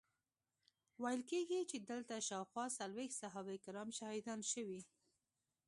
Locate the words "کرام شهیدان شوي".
3.65-4.81